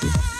Peace. 0.00 0.37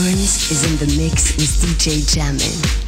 Is 0.00 0.64
in 0.64 0.76
the 0.78 0.96
mix 0.96 1.34
with 1.36 1.60
DJ 1.60 2.02
Djaimin. 2.02 2.87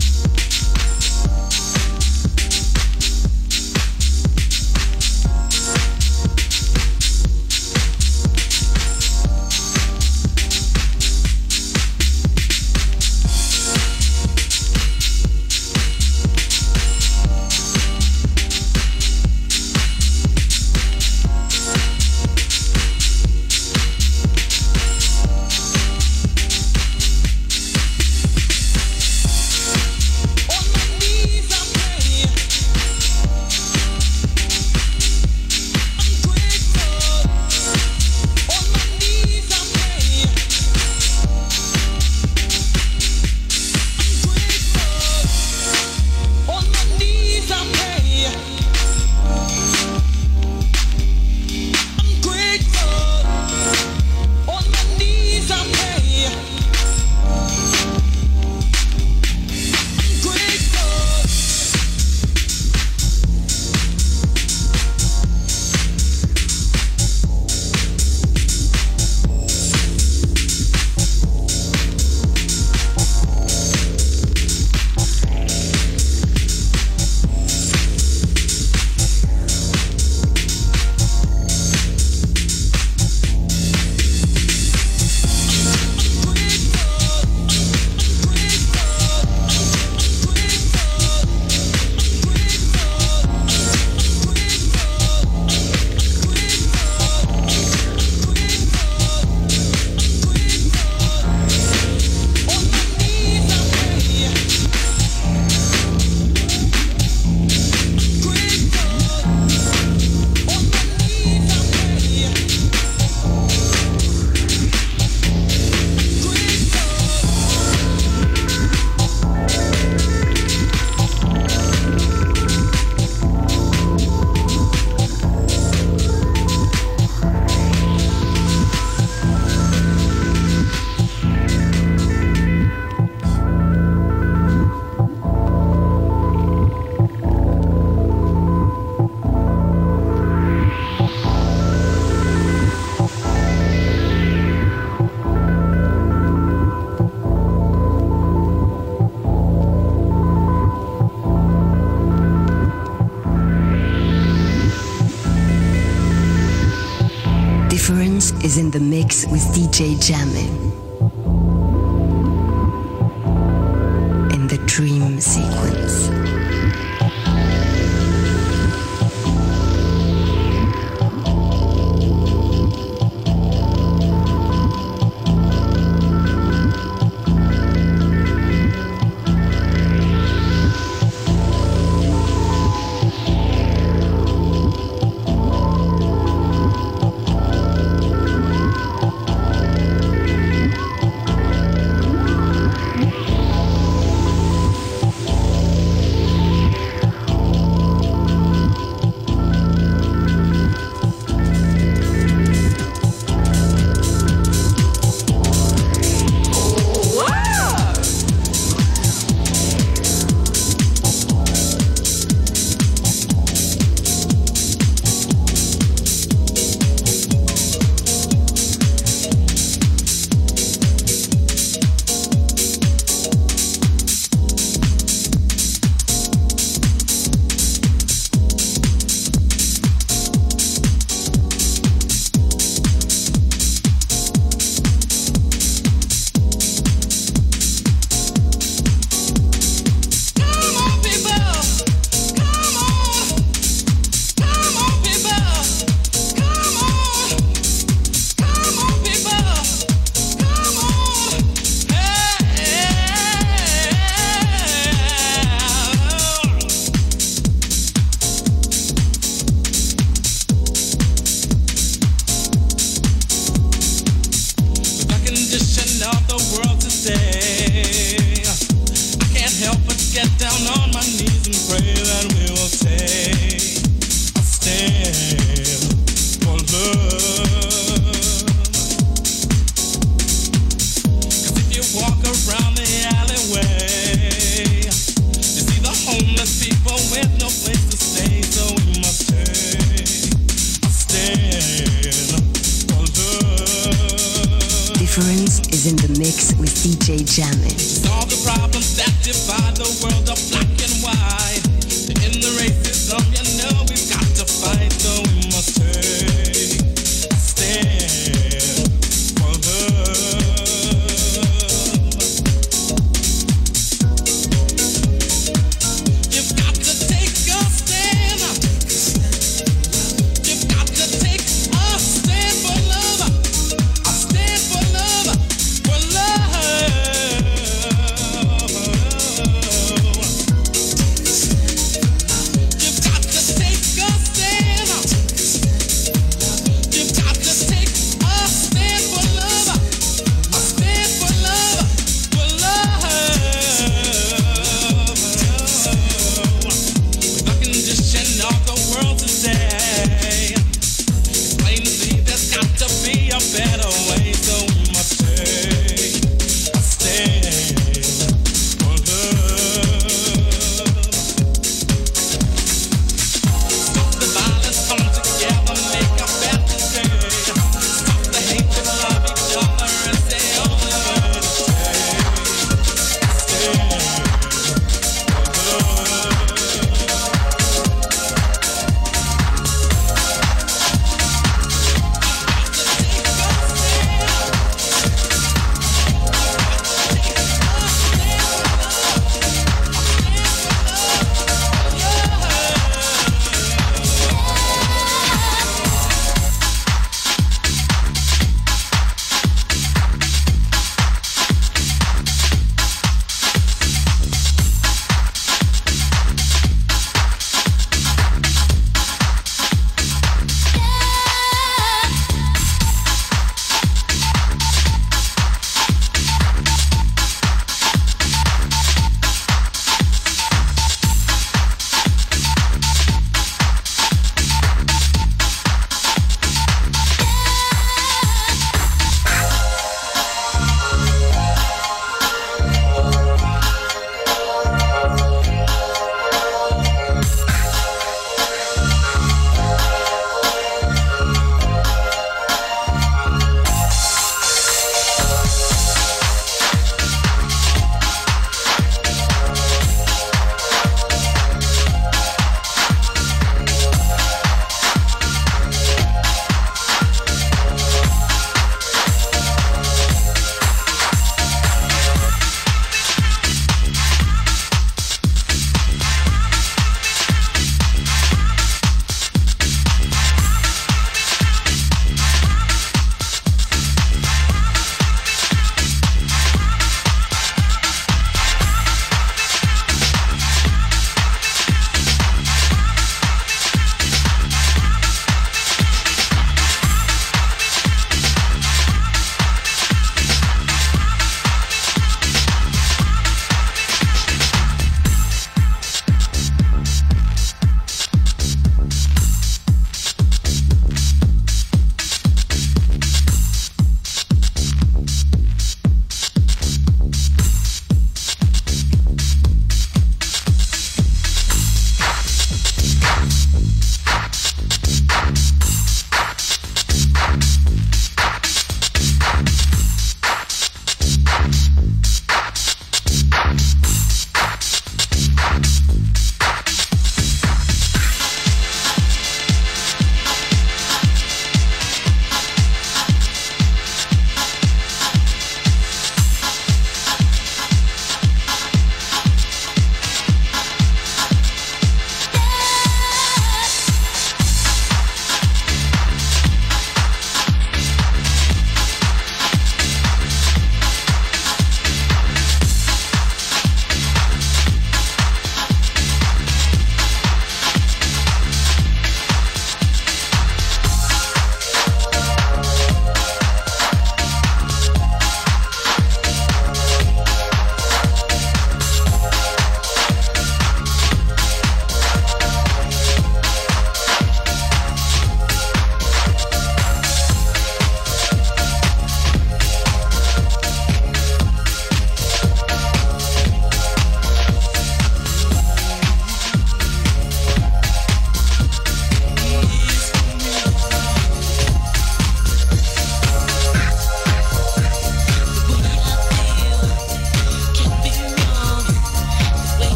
Mix 159.01 159.27
with 159.29 159.41
DJ 159.55 159.97
Djaimin. 159.97 160.70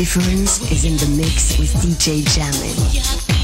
Difference 0.00 0.72
is 0.72 0.86
in 0.86 0.96
the 0.96 1.14
mix 1.14 1.58
with 1.58 1.74
DJ 1.74 2.22
Djaimin. 2.22 3.39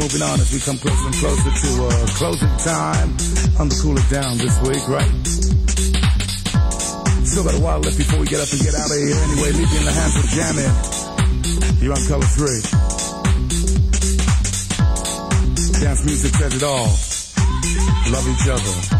Moving 0.00 0.22
on 0.22 0.40
as 0.40 0.50
we 0.50 0.60
come 0.60 0.78
closer 0.78 1.06
and 1.06 1.14
closer 1.14 1.50
to 1.50 1.84
uh, 1.84 2.06
closing 2.16 2.48
time 2.64 3.10
on 3.60 3.68
the 3.68 3.78
Cool 3.82 3.98
It 3.98 4.08
Down 4.08 4.38
this 4.38 4.56
week, 4.64 4.80
right? 4.88 5.12
Still 7.26 7.44
got 7.44 7.52
a 7.52 7.60
while 7.60 7.80
left 7.80 7.98
before 7.98 8.18
we 8.18 8.24
get 8.24 8.40
up 8.40 8.48
and 8.50 8.62
get 8.62 8.74
out 8.74 8.88
of 8.88 8.96
here. 8.96 9.12
Anyway, 9.12 9.52
leave 9.52 9.70
you 9.70 9.78
in 9.78 9.84
the 9.84 9.92
hands 9.92 10.16
of 10.16 10.24
Djaimin. 10.32 10.72
You're 11.82 11.92
on 11.92 12.00
Couleur3. 12.08 12.64
Dance 15.82 16.04
music 16.06 16.34
says 16.34 16.56
it 16.56 16.62
all. 16.62 16.88
Love 18.08 18.26
each 18.26 18.48
other. 18.48 18.99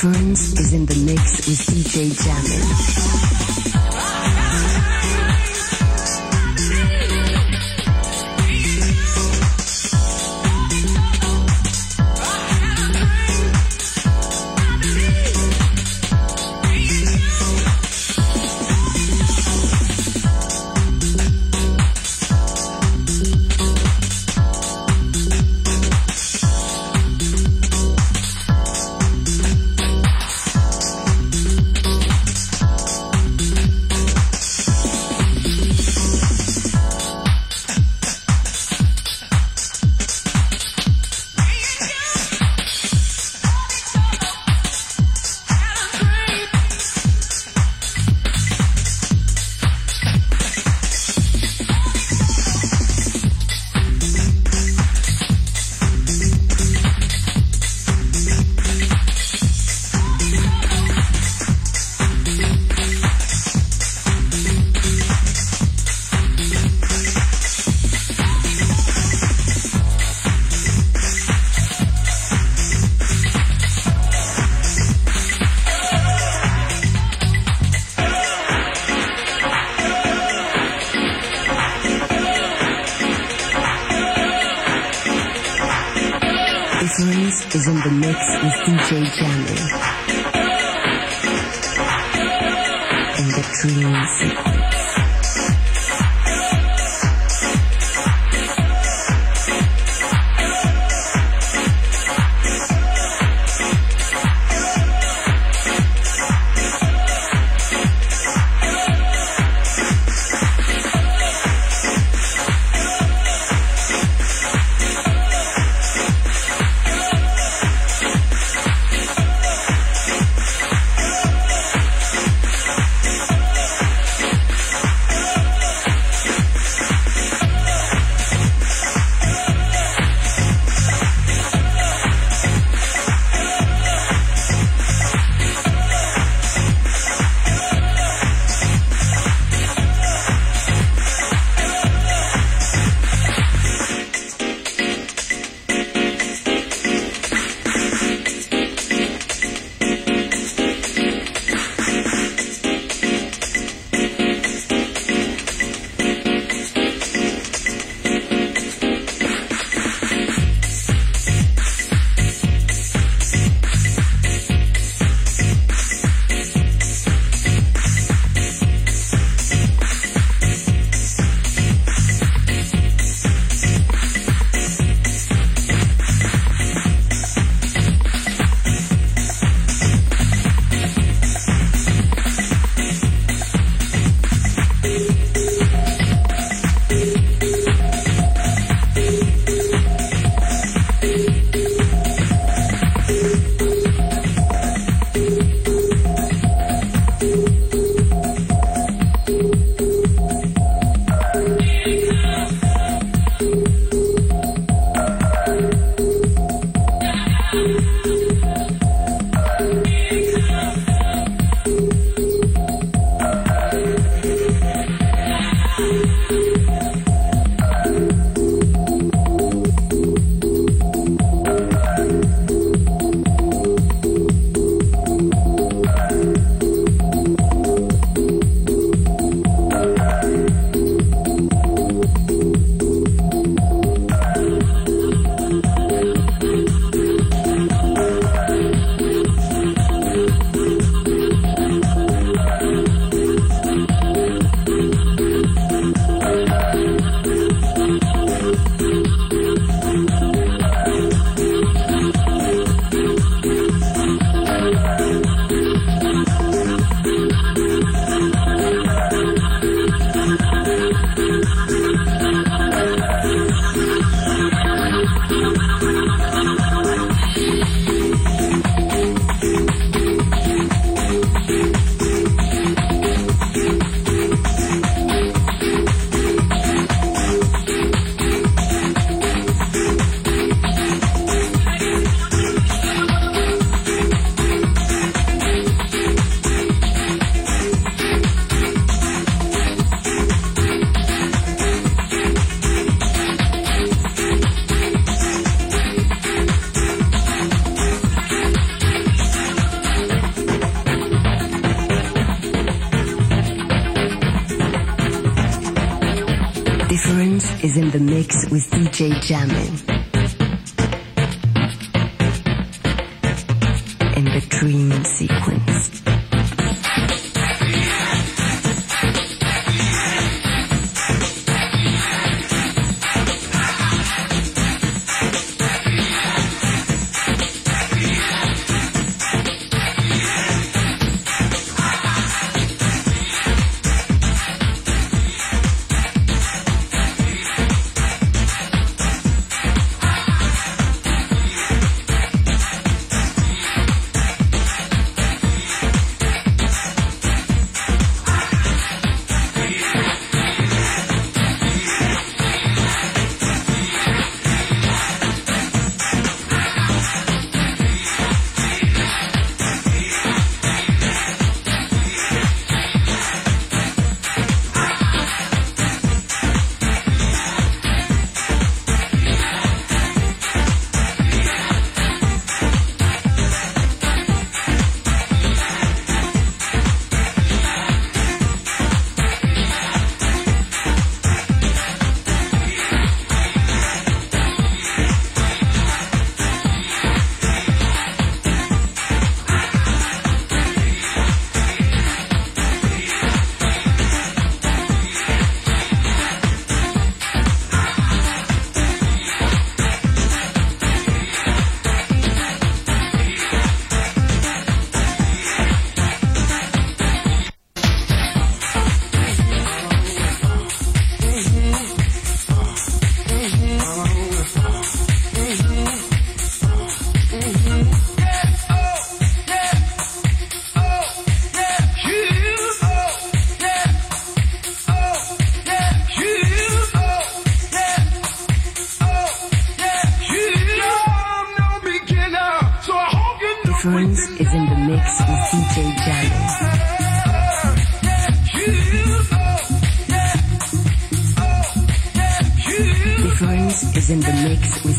Difference 0.00 0.52
is 0.60 0.72
in 0.74 0.86
the 0.86 0.94
mix 1.06 1.48
with 1.48 1.58
DJ 1.58 2.10
Djaimin. 2.12 3.57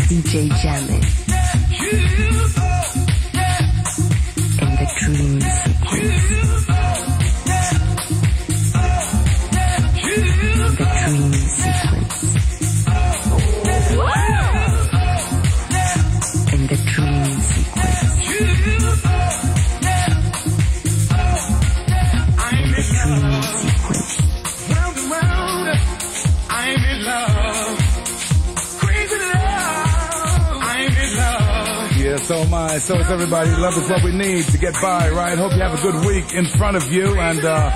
DJ 0.10 0.50
Djaimin. 0.50 1.04
In 4.60 4.76
the 4.76 4.88
dream 4.98 5.69
so 32.30 32.36
am 32.42 32.54
I. 32.54 32.78
So 32.78 32.96
is 32.96 33.10
everybody. 33.10 33.50
Love 33.50 33.76
is 33.76 33.90
what 33.90 34.04
we 34.04 34.12
need 34.12 34.44
to 34.46 34.58
get 34.60 34.76
by, 34.80 35.10
right? 35.10 35.36
Hope 35.36 35.52
you 35.54 35.62
have 35.62 35.80
a 35.80 35.82
good 35.82 36.06
week 36.06 36.32
in 36.36 36.46
front 36.46 36.78
of 36.78 36.94
you 36.94 37.18
and, 37.18 37.44
uh, 37.44 37.72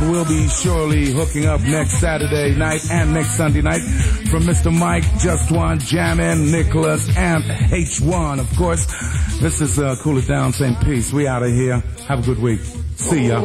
we'll 0.00 0.24
be 0.24 0.48
surely 0.48 1.12
hooking 1.12 1.44
up 1.44 1.60
next 1.60 2.00
Saturday 2.00 2.54
night 2.54 2.80
and 2.90 3.12
next 3.12 3.36
Sunday 3.36 3.60
night 3.60 3.82
from 4.30 4.44
Mr. 4.44 4.72
Mike, 4.72 5.04
Just 5.18 5.52
One, 5.52 5.78
Djaimin, 5.78 6.50
Nicholas, 6.50 7.14
and 7.18 7.44
H1, 7.44 8.40
of 8.40 8.56
course. 8.56 8.86
This 9.40 9.60
is, 9.60 9.78
uh, 9.78 9.94
Cool 10.00 10.16
It 10.16 10.26
Down, 10.26 10.54
St. 10.54 10.80
Peace. 10.80 11.12
We 11.12 11.28
out 11.28 11.42
of 11.42 11.50
here. 11.50 11.82
Have 12.06 12.20
a 12.20 12.22
good 12.22 12.38
week. 12.38 12.60
See 12.96 13.28
ya. 13.28 13.40